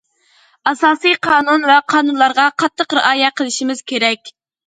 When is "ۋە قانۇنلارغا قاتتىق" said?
1.71-2.97